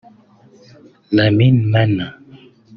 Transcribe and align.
Lamin 1.15 1.57
Manneh 1.71 2.13